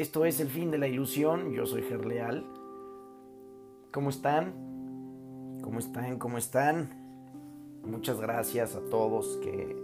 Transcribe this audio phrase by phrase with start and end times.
[0.00, 1.52] Esto es El fin de la ilusión.
[1.52, 2.42] Yo soy Gerleal.
[3.92, 5.58] ¿Cómo están?
[5.62, 6.18] ¿Cómo están?
[6.18, 7.82] ¿Cómo están?
[7.84, 9.76] Muchas gracias a todos que,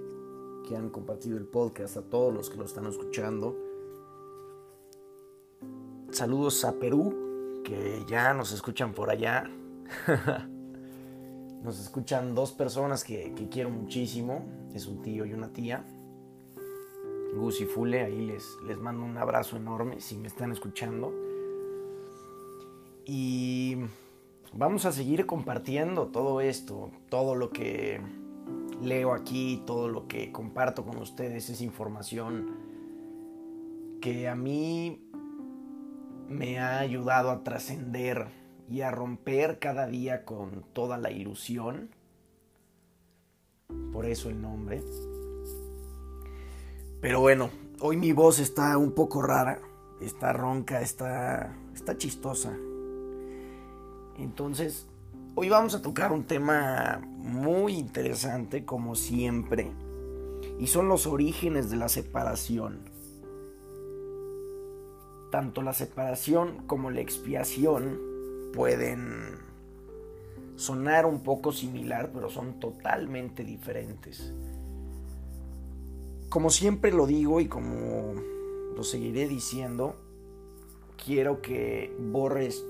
[0.66, 3.58] que han compartido el podcast, a todos los que lo están escuchando.
[6.12, 9.44] Saludos a Perú, que ya nos escuchan por allá.
[11.62, 14.46] nos escuchan dos personas que, que quiero muchísimo.
[14.72, 15.84] Es un tío y una tía.
[17.36, 21.12] Gus y Fule, ahí les, les mando un abrazo enorme si me están escuchando.
[23.04, 23.76] Y
[24.52, 28.00] vamos a seguir compartiendo todo esto, todo lo que
[28.82, 32.54] leo aquí, todo lo que comparto con ustedes es información
[34.00, 35.00] que a mí
[36.28, 38.26] me ha ayudado a trascender
[38.68, 41.90] y a romper cada día con toda la ilusión.
[43.92, 44.82] Por eso el nombre.
[47.06, 49.60] Pero bueno, hoy mi voz está un poco rara,
[50.00, 52.52] está ronca, está, está chistosa.
[54.18, 54.88] Entonces,
[55.36, 59.70] hoy vamos a tocar un tema muy interesante, como siempre,
[60.58, 62.80] y son los orígenes de la separación.
[65.30, 68.00] Tanto la separación como la expiación
[68.52, 69.38] pueden
[70.56, 74.34] sonar un poco similar, pero son totalmente diferentes.
[76.28, 78.14] Como siempre lo digo y como
[78.74, 79.94] lo seguiré diciendo,
[81.02, 82.64] quiero que borres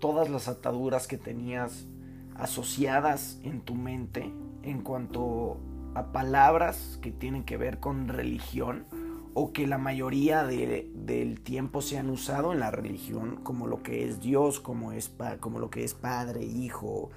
[0.00, 1.86] todas las ataduras que tenías
[2.34, 4.32] asociadas en tu mente
[4.64, 5.58] en cuanto
[5.94, 8.86] a palabras que tienen que ver con religión
[9.32, 14.08] o que la mayoría del tiempo se han usado en la religión como lo que
[14.08, 17.10] es Dios, como, es, como lo que es Padre, Hijo,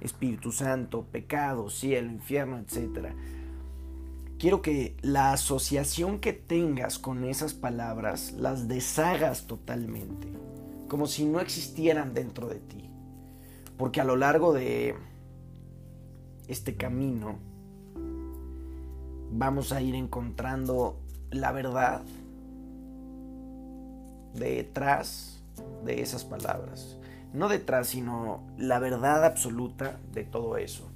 [0.00, 3.14] Espíritu Santo, pecado, cielo, infierno, etcétera
[4.42, 10.26] quiero que la asociación que tengas con esas palabras las deshagas totalmente,
[10.88, 12.90] como si no existieran dentro de ti.
[13.76, 14.96] Porque a lo largo de
[16.48, 17.38] este camino
[19.30, 20.98] vamos a ir encontrando
[21.30, 22.02] la verdad
[24.34, 25.40] detrás
[25.84, 26.98] de esas palabras.
[27.32, 30.90] No detrás, sino la verdad absoluta de todo eso.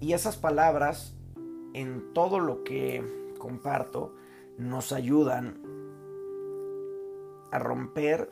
[0.00, 1.14] Y esas palabras
[1.74, 3.02] en todo lo que
[3.38, 4.14] comparto
[4.56, 5.60] nos ayudan
[7.50, 8.30] a romper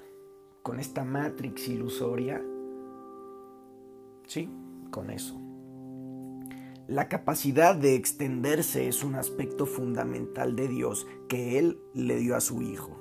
[0.62, 2.42] con esta matrix ilusoria.
[4.26, 4.50] Sí,
[4.90, 5.40] con eso.
[6.88, 12.40] La capacidad de extenderse es un aspecto fundamental de Dios que Él le dio a
[12.40, 12.96] su Hijo.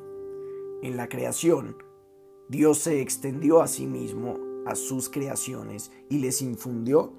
[0.82, 1.78] En la creación,
[2.50, 7.14] Dios se extendió a sí mismo a sus creaciones y les infundió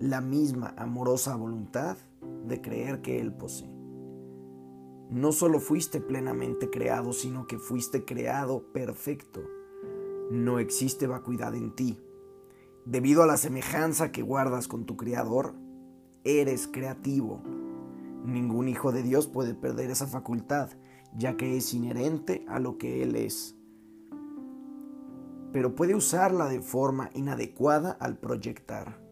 [0.00, 1.96] la misma amorosa voluntad
[2.46, 3.70] de creer que Él posee.
[5.10, 9.40] No solo fuiste plenamente creado, sino que fuiste creado perfecto.
[10.30, 12.00] No existe vacuidad en ti.
[12.84, 15.54] Debido a la semejanza que guardas con tu Creador,
[16.24, 17.40] eres creativo.
[18.24, 20.70] Ningún hijo de Dios puede perder esa facultad,
[21.16, 23.56] ya que es inherente a lo que Él es.
[25.52, 29.05] Pero puede usarla de forma inadecuada al proyectar.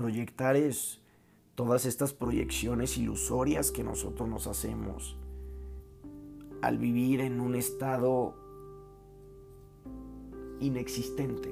[0.00, 0.98] Proyectar es
[1.54, 5.18] todas estas proyecciones ilusorias que nosotros nos hacemos
[6.62, 8.34] al vivir en un estado
[10.58, 11.50] inexistente,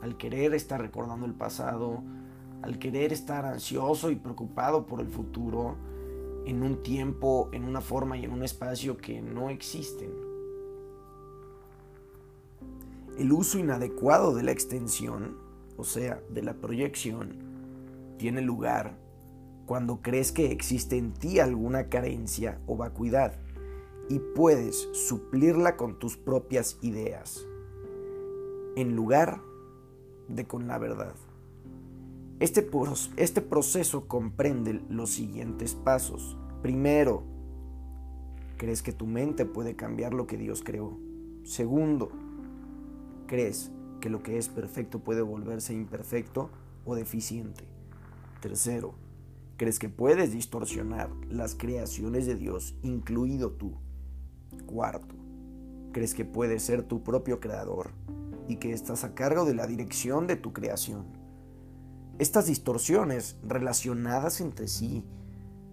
[0.00, 2.02] al querer estar recordando el pasado,
[2.62, 5.76] al querer estar ansioso y preocupado por el futuro,
[6.46, 10.10] en un tiempo, en una forma y en un espacio que no existen.
[13.18, 15.41] El uso inadecuado de la extensión,
[15.82, 17.34] o sea, de la proyección,
[18.16, 18.96] tiene lugar
[19.66, 23.34] cuando crees que existe en ti alguna carencia o vacuidad
[24.08, 27.44] y puedes suplirla con tus propias ideas,
[28.76, 29.40] en lugar
[30.28, 31.16] de con la verdad.
[32.38, 32.70] Este,
[33.16, 36.38] este proceso comprende los siguientes pasos.
[36.62, 37.24] Primero,
[38.56, 40.96] crees que tu mente puede cambiar lo que Dios creó.
[41.42, 42.12] Segundo,
[43.26, 43.72] crees
[44.02, 46.50] que lo que es perfecto puede volverse imperfecto
[46.84, 47.64] o deficiente.
[48.40, 48.94] Tercero,
[49.56, 53.78] crees que puedes distorsionar las creaciones de Dios, incluido tú.
[54.66, 55.14] Cuarto,
[55.92, 57.92] crees que puedes ser tu propio creador
[58.48, 61.06] y que estás a cargo de la dirección de tu creación.
[62.18, 65.04] Estas distorsiones relacionadas entre sí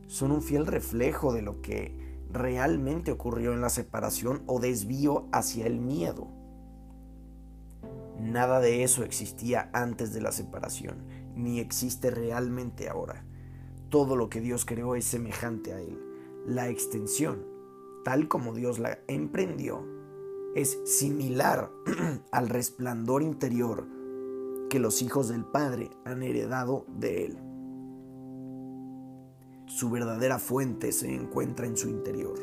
[0.06, 1.98] son un fiel reflejo de lo que
[2.32, 6.39] realmente ocurrió en la separación o desvío hacia el miedo.
[8.20, 10.98] Nada de eso existía antes de la separación,
[11.36, 13.26] ni existe realmente ahora
[13.90, 16.00] todo lo que Dios creó es semejante a Él.
[16.46, 17.60] La extensión
[18.04, 19.86] tal como Dios la emprendió,
[20.56, 21.72] es similar
[22.32, 23.86] al resplandor interior
[24.70, 27.38] que los hijos del Padre han heredado de Él.
[29.68, 32.40] Su verdadera fuente se encuentra en su interior.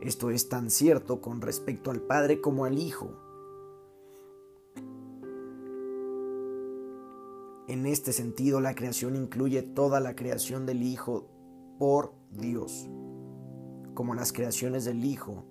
[0.00, 3.23] Esto es tan cierto con respecto al Padre como al Hijo.
[7.66, 11.26] En este sentido, la creación incluye toda la creación del Hijo
[11.78, 12.90] por Dios,
[13.94, 15.44] como las creaciones del Hijo,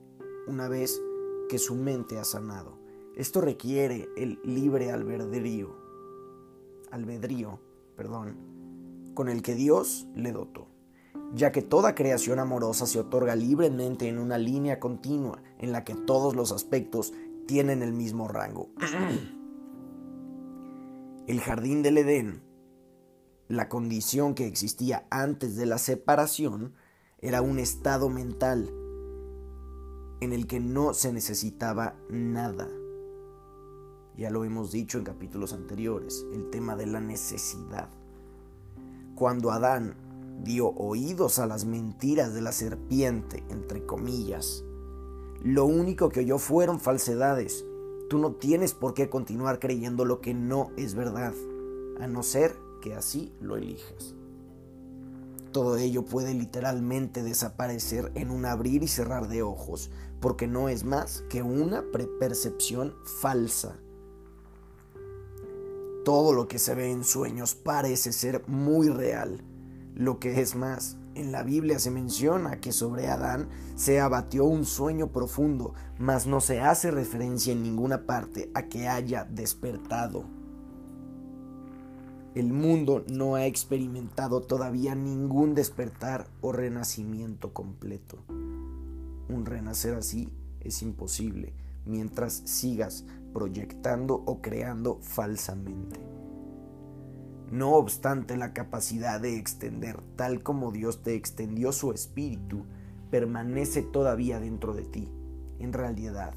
[0.48, 1.02] una vez
[1.50, 2.78] que su mente ha sanado.
[3.16, 5.76] Esto requiere el libre albedrío,
[6.92, 7.60] albedrío,
[7.96, 8.38] perdón,
[9.16, 10.68] con el que Dios le dotó,
[11.34, 15.96] ya que toda creación amorosa se otorga libremente en una línea continua en la que
[15.96, 17.12] todos los aspectos
[17.48, 18.70] tienen el mismo rango.
[21.26, 22.44] El jardín del Edén,
[23.48, 26.74] la condición que existía antes de la separación,
[27.20, 28.70] era un estado mental
[30.20, 32.68] en el que no se necesitaba nada.
[34.18, 37.88] Ya lo hemos dicho en capítulos anteriores, el tema de la necesidad.
[39.16, 39.96] Cuando Adán
[40.44, 44.66] dio oídos a las mentiras de la serpiente, entre comillas,
[45.42, 47.66] lo único que oyó fueron falsedades.
[48.14, 51.34] Tú no tienes por qué continuar creyendo lo que no es verdad,
[52.00, 54.14] a no ser que así lo elijas.
[55.52, 59.90] Todo ello puede literalmente desaparecer en un abrir y cerrar de ojos,
[60.20, 63.80] porque no es más que una prepercepción falsa.
[66.06, 69.42] Todo lo que se ve en sueños parece ser muy real.
[69.96, 74.66] Lo que es más, en la Biblia se menciona que sobre Adán se abatió un
[74.66, 80.26] sueño profundo, mas no se hace referencia en ninguna parte a que haya despertado.
[82.36, 88.18] El mundo no ha experimentado todavía ningún despertar o renacimiento completo.
[89.30, 90.30] Un renacer así
[90.60, 91.54] es imposible
[91.86, 96.00] mientras sigas proyectando o creando falsamente.
[97.54, 102.66] No obstante, la capacidad de extender tal como Dios te extendió su espíritu
[103.12, 105.08] permanece todavía dentro de ti.
[105.60, 106.34] En realidad,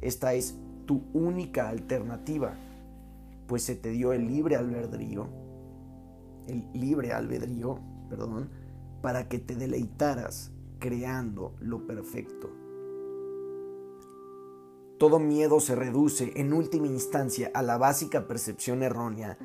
[0.00, 0.56] esta es
[0.86, 2.54] tu única alternativa
[3.48, 5.26] pues se te dio el libre albedrío,
[6.46, 8.48] el libre albedrío, perdón,
[9.02, 12.48] para que te deleitaras creando lo perfecto.
[15.00, 19.36] Todo miedo se reduce en última instancia a la básica percepción errónea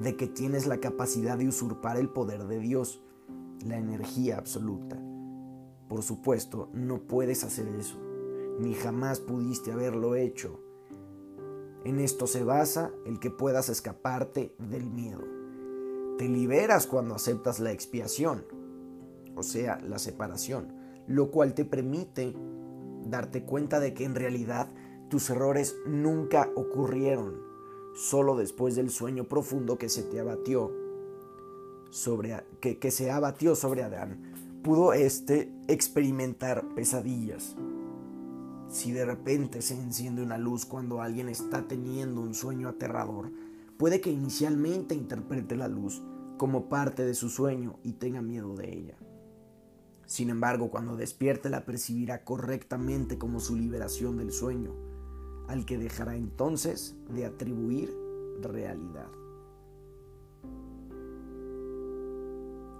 [0.00, 3.02] de que tienes la capacidad de usurpar el poder de Dios,
[3.64, 5.00] la energía absoluta.
[5.88, 7.98] Por supuesto, no puedes hacer eso,
[8.58, 10.60] ni jamás pudiste haberlo hecho
[11.84, 15.22] en esto se basa el que puedas escaparte del miedo.
[16.16, 18.44] Te liberas cuando aceptas la expiación,
[19.34, 20.72] o sea, la separación,
[21.08, 22.36] lo cual te permite
[23.04, 24.68] darte cuenta de que en realidad
[25.08, 27.40] tus errores nunca ocurrieron,
[27.94, 30.72] solo después del sueño profundo que se te abatió
[31.90, 37.54] sobre que, se abatió sobre Adán, pudo éste experimentar pesadillas.
[38.68, 43.30] Si de repente se enciende una luz cuando alguien está teniendo un sueño aterrador,
[43.76, 46.02] puede que inicialmente interprete la luz
[46.38, 48.96] como parte de su sueño y tenga miedo de ella.
[50.06, 54.74] Sin embargo, cuando despierte la percibirá correctamente como su liberación del sueño,
[55.48, 58.02] al que dejará entonces de atribuir
[58.48, 59.08] realidad.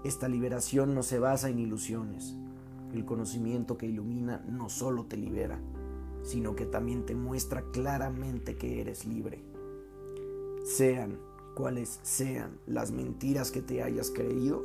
[0.03, 2.35] Esta liberación no se basa en ilusiones.
[2.93, 5.59] El conocimiento que ilumina no solo te libera,
[6.23, 9.43] sino que también te muestra claramente que eres libre.
[10.65, 11.19] Sean
[11.55, 14.63] cuales sean las mentiras que te hayas creído,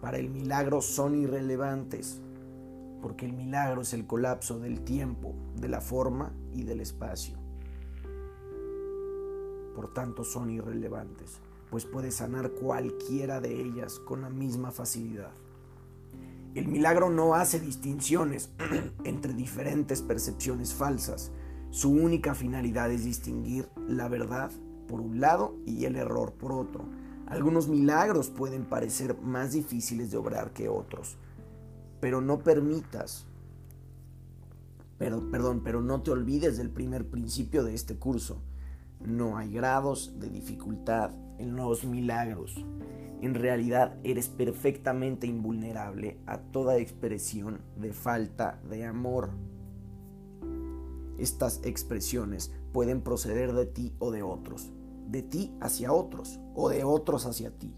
[0.00, 2.20] para el milagro son irrelevantes,
[3.04, 7.36] porque el milagro es el colapso del tiempo, de la forma y del espacio.
[9.76, 15.32] Por tanto, son irrelevantes, pues puedes sanar cualquiera de ellas con la misma facilidad.
[16.54, 18.48] El milagro no hace distinciones
[19.04, 21.30] entre diferentes percepciones falsas.
[21.68, 24.50] Su única finalidad es distinguir la verdad
[24.88, 26.86] por un lado y el error por otro.
[27.26, 31.18] Algunos milagros pueden parecer más difíciles de obrar que otros,
[32.04, 33.24] pero no permitas,
[34.98, 38.42] pero, perdón, pero no te olvides del primer principio de este curso.
[39.00, 42.62] No hay grados de dificultad en los milagros
[43.22, 49.30] en realidad eres perfectamente invulnerable a toda expresión de falta de amor.
[51.16, 54.70] Estas expresiones pueden proceder de ti o de otros,
[55.08, 57.74] de ti hacia otros o de otros hacia ti.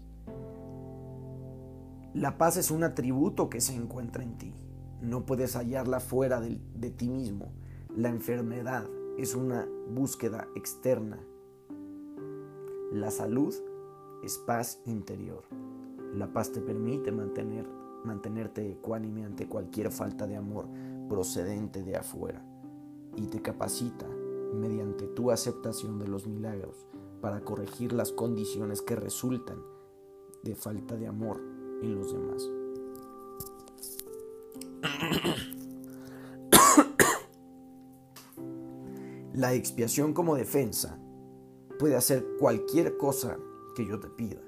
[2.13, 4.53] La paz es un atributo que se encuentra en ti.
[5.01, 7.51] no puedes hallarla fuera de, ti mismo.
[7.95, 8.85] La enfermedad
[9.17, 11.19] es una búsqueda externa.
[12.91, 13.53] La salud
[14.23, 15.43] es paz interior.
[16.15, 17.67] La paz te permite mantener,
[18.03, 20.67] mantenerte ecuánime ante cualquier falta de amor
[21.07, 22.43] procedente de afuera
[23.15, 24.07] y te capacita
[24.53, 26.87] mediante tu aceptación de los milagros
[27.21, 29.61] para corregir las condiciones que resultan
[30.43, 32.47] de falta de amor en los demás.
[39.33, 40.99] La expiación como defensa
[41.77, 43.37] puede hacer cualquier cosa
[43.75, 44.41] que yo te pida.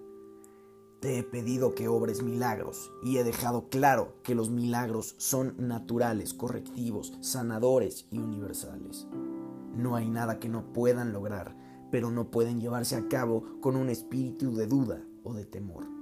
[1.00, 6.34] Te he pedido que obres milagros y he dejado claro que los milagros son naturales,
[6.34, 9.08] correctivos, sanadores y universales.
[9.76, 11.56] No hay nada que no puedan lograr,
[11.92, 15.99] pero no pueden llevarse a cabo con un espíritu de duda o de temor.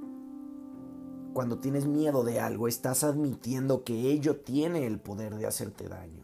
[1.38, 6.24] Cuando tienes miedo de algo, estás admitiendo que ello tiene el poder de hacerte daño.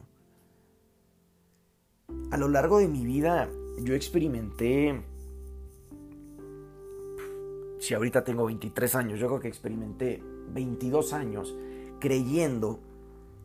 [2.32, 5.04] A lo largo de mi vida yo experimenté,
[7.78, 11.56] si ahorita tengo 23 años, yo creo que experimenté 22 años
[12.00, 12.80] creyendo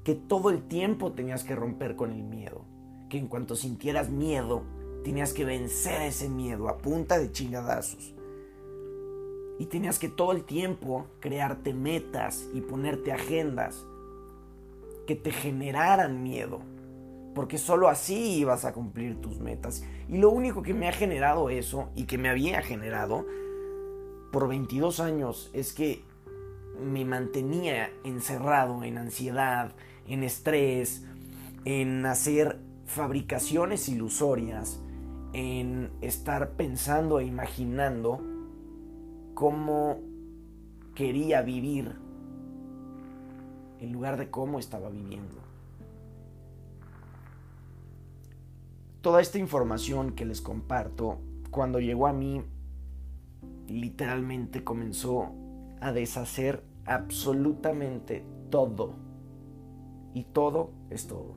[0.05, 2.65] que todo el tiempo tenías que romper con el miedo,
[3.11, 4.63] que en cuanto sintieras miedo,
[5.05, 8.15] tenías que vencer ese miedo a punta de chingadazos.
[9.59, 13.85] Y tenías que todo el tiempo crearte metas y ponerte agendas
[15.07, 16.61] que te generaran miedo.
[17.35, 19.85] Porque solo así ibas a cumplir tus metas.
[20.09, 23.27] Y lo único que me ha generado eso y que me había generado
[24.33, 26.05] por 22 años es que
[26.81, 29.73] me mantenía encerrado en ansiedad,
[30.07, 31.05] en estrés,
[31.65, 34.81] en hacer fabricaciones ilusorias,
[35.33, 38.23] en estar pensando e imaginando
[39.39, 40.01] cómo
[40.97, 41.95] quería vivir
[43.79, 45.37] en lugar de cómo estaba viviendo.
[49.01, 51.19] Toda esta información que les comparto,
[51.53, 52.43] cuando llegó a mí,
[53.69, 55.31] literalmente comenzó
[55.81, 58.95] a deshacer absolutamente todo.
[60.15, 61.35] Y todo es todo.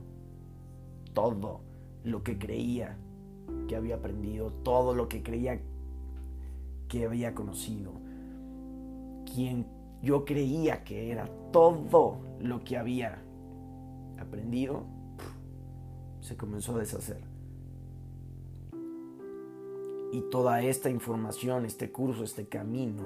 [1.14, 1.60] Todo
[2.02, 2.96] lo que creía
[3.68, 5.60] que había aprendido, todo lo que creía
[6.92, 7.90] que había conocido,
[9.24, 9.66] quien
[10.02, 13.18] yo creía que era todo lo que había
[14.18, 14.84] aprendido,
[16.20, 17.24] se comenzó a deshacer.
[20.12, 23.04] Y toda esta información, este curso, este camino,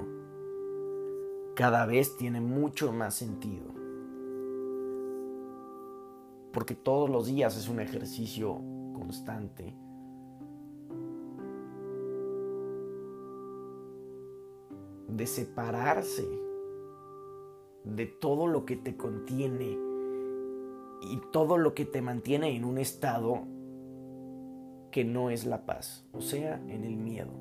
[1.54, 3.72] cada vez tiene mucho más sentido.
[6.52, 8.60] Porque todos los días es un ejercicio
[8.94, 9.76] constante
[15.08, 16.26] de separarse
[17.84, 19.78] de todo lo que te contiene
[21.02, 23.44] y todo lo que te mantiene en un estado
[24.90, 27.32] que no es la paz, o sea, en el miedo.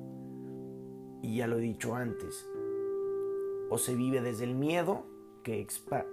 [1.22, 2.48] Y ya lo he dicho antes,
[3.70, 5.06] o se vive desde el miedo
[5.42, 5.66] que,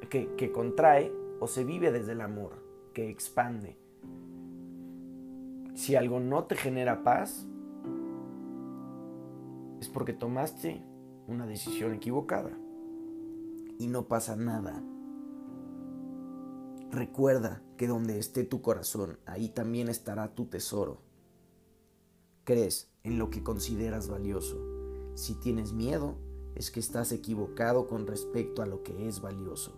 [0.09, 2.53] que, contrae, o se vive desde el amor
[2.93, 3.77] que expande.
[5.75, 7.47] Si algo no te genera paz,
[9.81, 10.81] es porque tomaste
[11.27, 12.57] una decisión equivocada.
[13.79, 14.83] Y no pasa nada.
[16.91, 21.01] Recuerda que donde esté tu corazón, ahí también estará tu tesoro.
[22.43, 24.57] Crees en lo que consideras valioso.
[25.15, 26.15] Si tienes miedo,
[26.55, 29.73] es que estás equivocado con respecto a lo que es valioso.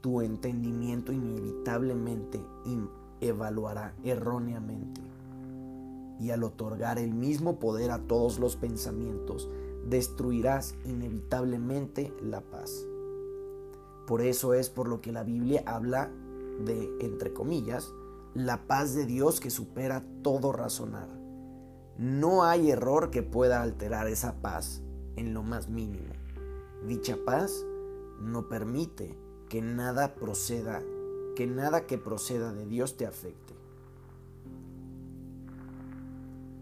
[0.00, 2.40] Tu entendimiento inevitablemente
[3.20, 5.02] evaluará erróneamente.
[6.18, 9.50] Y al otorgar el mismo poder a todos los pensamientos,
[9.88, 12.86] destruirás inevitablemente la paz.
[14.06, 16.10] Por eso es por lo que la Biblia habla
[16.64, 17.92] de, entre comillas,
[18.34, 21.08] la paz de Dios que supera todo razonar.
[21.96, 24.82] No hay error que pueda alterar esa paz
[25.16, 26.14] en lo más mínimo.
[26.86, 27.64] Dicha paz
[28.20, 29.16] no permite
[29.48, 30.82] que nada proceda,
[31.36, 33.54] que nada que proceda de Dios te afecte.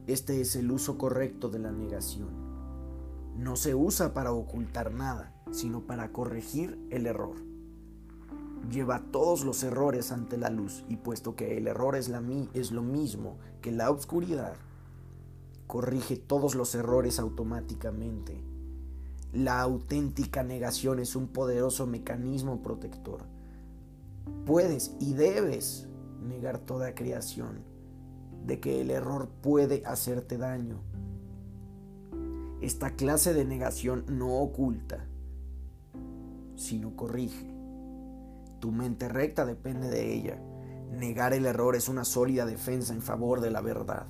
[0.06, 2.37] Este es el uso correcto de la negación
[3.38, 7.36] no se usa para ocultar nada, sino para corregir el error.
[8.68, 13.38] Lleva todos los errores ante la luz y puesto que el error es, lo mismo
[13.62, 14.54] que la oscuridad,
[15.68, 18.42] corrige todos los errores automáticamente.
[19.32, 23.20] La auténtica negación es un poderoso mecanismo protector.
[24.46, 25.86] Puedes y debes
[26.26, 27.62] negar toda creación
[28.44, 30.80] de que el error puede hacerte daño
[32.60, 35.06] esta clase de negación no oculta,
[36.56, 37.54] sino corrige.
[38.60, 40.42] Tu mente recta depende de ella.
[40.90, 44.08] Negar el error es una sólida defensa en favor de la verdad.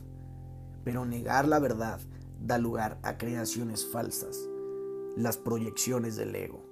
[0.83, 2.01] Pero negar la verdad
[2.41, 4.49] da lugar a creaciones falsas,
[5.17, 6.65] las proyecciones del ego,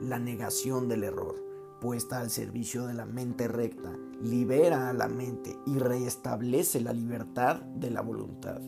[0.00, 1.36] la negación del error,
[1.80, 7.60] puesta al servicio de la mente recta, libera a la mente y reestablece la libertad
[7.60, 8.60] de la voluntad.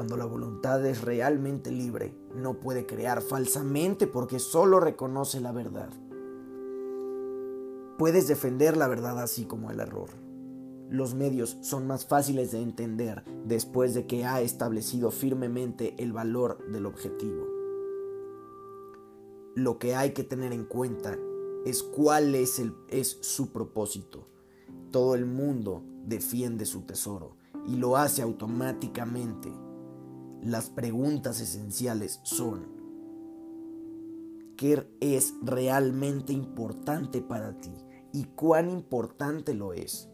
[0.00, 5.90] Cuando la voluntad es realmente libre, no puede crear falsamente porque solo reconoce la verdad.
[7.98, 10.08] Puedes defender la verdad así como el error.
[10.88, 16.66] Los medios son más fáciles de entender después de que ha establecido firmemente el valor
[16.72, 17.46] del objetivo.
[19.54, 21.18] Lo que hay que tener en cuenta
[21.66, 24.26] es cuál es, el, es su propósito.
[24.92, 29.52] Todo el mundo defiende su tesoro y lo hace automáticamente.
[30.42, 32.66] Las preguntas esenciales son,
[34.56, 37.74] ¿qué es realmente importante para ti
[38.14, 40.08] y cuán importante lo es?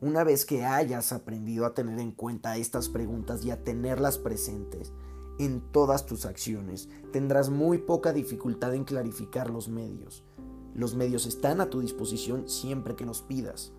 [0.00, 4.92] Una vez que hayas aprendido a tener en cuenta estas preguntas y a tenerlas presentes
[5.40, 10.24] en todas tus acciones, tendrás muy poca dificultad en clarificar los medios.
[10.72, 13.72] Los medios están a tu disposición siempre que los pidas.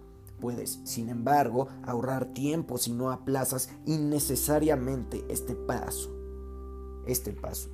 [0.43, 6.13] Puedes, sin embargo, ahorrar tiempo si no aplazas innecesariamente este paso.
[7.05, 7.69] Este paso.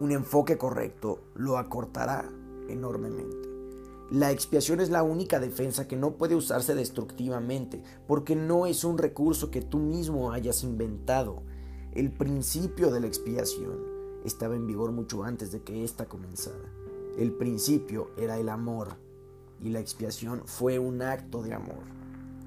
[0.00, 2.26] Un enfoque correcto lo acortará
[2.70, 3.50] enormemente.
[4.10, 8.96] La expiación es la única defensa que no puede usarse destructivamente, porque no es un
[8.96, 11.42] recurso que tú mismo hayas inventado.
[11.92, 13.78] El principio de la expiación
[14.24, 16.72] estaba en vigor mucho antes de que ésta comenzara.
[17.18, 19.03] El principio era el amor,
[19.64, 21.82] y la expiación fue un acto de amor.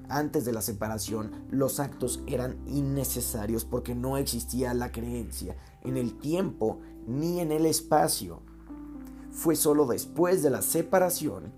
[0.08, 6.16] Antes de la separación, los actos eran innecesarios porque no existía la creencia en el
[6.18, 8.40] tiempo ni en el espacio.
[9.32, 11.52] Fue solo después de la separación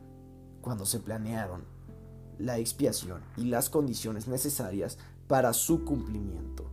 [0.62, 1.64] cuando se planearon
[2.38, 6.64] la expiación y las condiciones necesarias para su cumplimiento.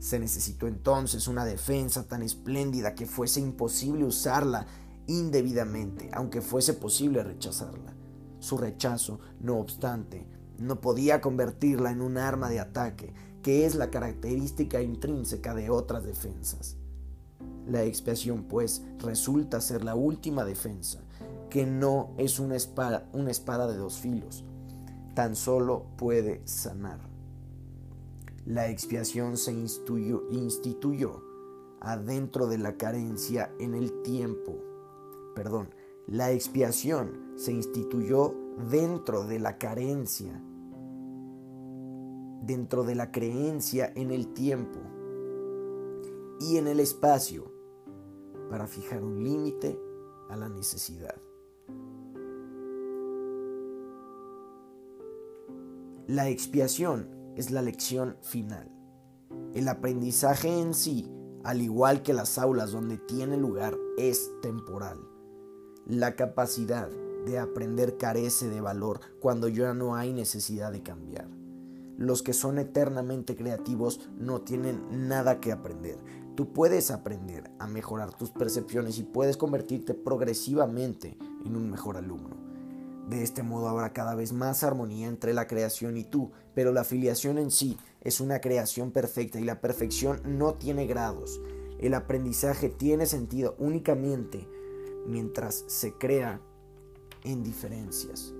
[0.00, 4.66] Se necesitó entonces una defensa tan espléndida que fuese imposible usarla
[5.06, 7.94] indebidamente, aunque fuese posible rechazarla.
[8.38, 10.26] Su rechazo, no obstante,
[10.58, 16.04] no podía convertirla en un arma de ataque, que es la característica intrínseca de otras
[16.04, 16.76] defensas.
[17.66, 21.00] La expiación, pues, resulta ser la última defensa,
[21.50, 24.44] que no es una espada, una espada de dos filos,
[25.14, 27.00] tan solo puede sanar.
[28.44, 31.22] La expiación se instituyó, instituyó
[31.80, 34.56] adentro de la carencia en el tiempo.
[35.34, 35.70] Perdón,
[36.06, 38.32] la expiación se instituyó
[38.70, 40.40] dentro de la carencia,
[42.42, 44.78] dentro de la creencia en el tiempo
[46.40, 47.52] y en el espacio
[48.48, 49.80] para fijar un límite
[50.30, 51.20] a la necesidad.
[56.06, 58.70] La expiación es la lección final.
[59.54, 61.10] El aprendizaje en sí,
[61.42, 65.15] al igual que las aulas donde tiene lugar, es temporal.
[65.86, 66.88] La capacidad
[67.24, 71.28] de aprender carece de valor cuando ya no hay necesidad de cambiar.
[71.96, 75.98] Los que son eternamente creativos no tienen nada que aprender,
[76.36, 82.36] Tú puedes aprender a mejorar tus percepciones y puedes convertirte progresivamente en un mejor alumno.
[83.08, 86.82] De este modo habrá cada vez más armonía entre la creación y tú, pero la
[86.82, 91.40] afiliación en sí es una creación perfecta y la perfección no tiene grados.
[91.78, 94.46] El aprendizaje tiene sentido únicamente
[95.08, 96.40] mientras se crea
[97.24, 98.32] en diferencias.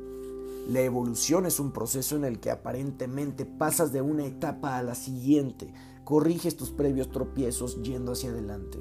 [0.69, 4.97] La evolución es un proceso en el que aparentemente pasas de una etapa a la
[4.97, 5.73] siguiente,
[6.05, 8.81] corriges tus previos tropiezos yendo hacia adelante.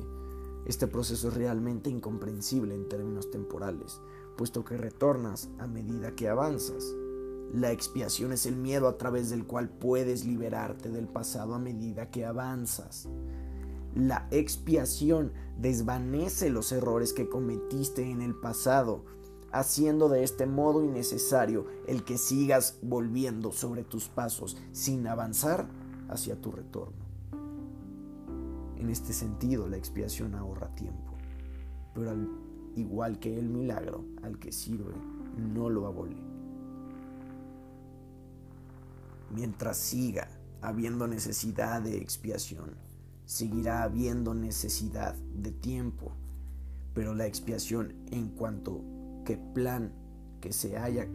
[0.66, 4.02] Este proceso es realmente incomprensible en términos temporales,
[4.36, 6.92] puesto que retornas a medida que avanzas.
[7.54, 12.10] La expiación es el miedo a través del cual puedes liberarte del pasado a medida
[12.10, 13.08] que avanzas.
[13.96, 19.06] La expiación desvanece los errores que cometiste en el pasado,
[19.54, 25.70] haciendo de este modo innecesario el que sigas volviendo sobre tus pasos sin avanzar
[26.10, 27.06] hacia tu retorno.
[28.76, 31.14] En este sentido, la expiación ahorra tiempo,
[31.94, 32.30] pero al
[32.76, 34.94] igual que el milagro al que sirve,
[35.38, 36.18] no lo abole.
[39.32, 40.28] Mientras siga
[40.62, 42.76] habiendo necesidad de expiación,
[43.26, 46.12] seguirá habiendo necesidad de tiempo,
[46.94, 48.82] pero la expiación en cuanto
[49.26, 49.92] que plan
[50.42, 51.08] que se haya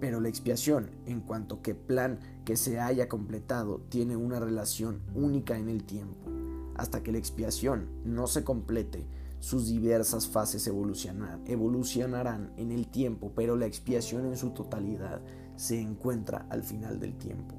[0.00, 5.58] pero la expiación, en cuanto que plan que se haya completado, tiene una relación única
[5.58, 6.30] en el tiempo.
[6.76, 9.06] hasta que la expiación no se complete,
[9.40, 15.22] sus diversas fases evolucionarán en el tiempo, pero la expiación en su totalidad
[15.56, 17.54] se encuentra al final del tiempo.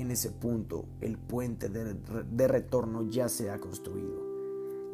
[0.00, 4.18] En ese punto, el puente de, retorno ya se ha construido.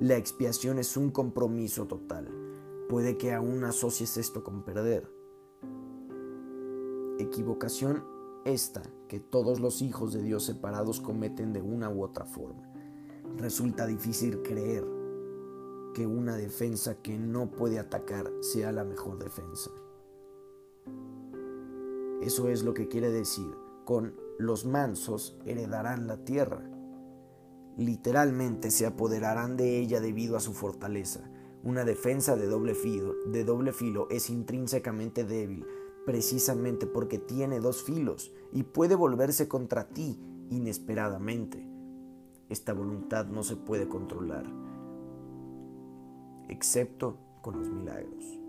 [0.00, 2.28] La expiación es un compromiso total.
[2.88, 5.08] Puede que aún asocies esto con perder.
[7.20, 8.02] Equivocación
[8.44, 12.68] esta que todos los hijos de Dios separados cometen de una u otra forma.
[13.36, 14.84] Resulta difícil creer
[15.94, 19.70] que una defensa que no puede atacar sea la mejor defensa.
[22.20, 26.62] Eso es lo que quiere decir con los mansos heredarán la tierra.
[27.77, 31.20] Literalmente se apoderarán de ella debido a su fortaleza.
[31.62, 35.66] Una defensa de doble filo, de doble filo es intrínsecamente débil,
[36.05, 40.20] precisamente porque tiene dos filos y puede volverse contra ti
[40.51, 41.68] inesperadamente.
[42.49, 44.46] Esta voluntad no se puede controlar
[46.49, 48.45] excepto con los milagros.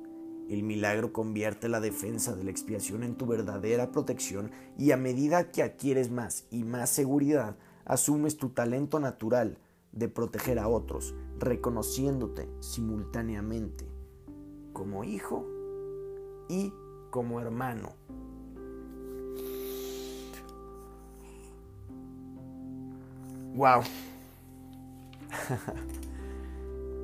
[0.49, 5.51] El milagro convierte la defensa de la expiación en tu verdadera protección y a medida
[5.51, 9.57] que adquieres más y más seguridad, asumes tu talento natural
[9.91, 13.85] de proteger a otros, reconociéndote simultáneamente
[14.71, 15.45] como hijo
[16.47, 16.71] y
[17.09, 17.89] como hermano.
[23.55, 23.81] Wow.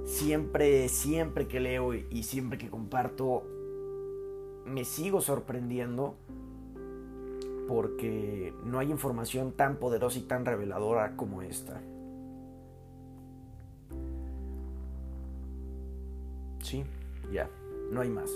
[0.06, 3.44] siempre, siempre que leo y siempre que comparto,
[4.66, 6.16] me sigo sorprendiendo
[7.68, 11.82] porque no hay información tan poderosa y tan reveladora como esta.
[16.62, 16.84] Sí,
[17.32, 17.50] ya,
[17.92, 18.32] no hay más.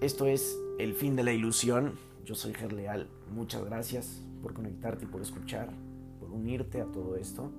[0.00, 1.92] Esto es El fin de la ilusión.
[2.24, 3.08] Yo soy Gerleal.
[3.34, 5.68] Muchas gracias por conectarte y por escuchar,
[6.18, 7.50] por unirte a todo esto.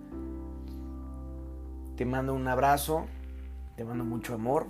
[2.02, 3.06] Te mando un abrazo,
[3.76, 4.66] te mando mucho amor,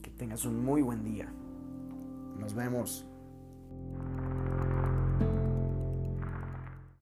[0.00, 1.26] que tengas un muy buen día.
[2.38, 3.04] Nos vemos.